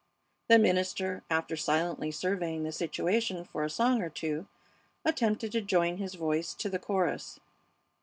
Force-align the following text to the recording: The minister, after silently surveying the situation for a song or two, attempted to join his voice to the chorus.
The 0.47 0.57
minister, 0.57 1.21
after 1.29 1.55
silently 1.55 2.09
surveying 2.09 2.63
the 2.63 2.71
situation 2.71 3.43
for 3.45 3.63
a 3.63 3.69
song 3.69 4.01
or 4.01 4.09
two, 4.09 4.47
attempted 5.05 5.51
to 5.51 5.61
join 5.61 5.97
his 5.97 6.15
voice 6.15 6.55
to 6.55 6.69
the 6.69 6.79
chorus. 6.79 7.39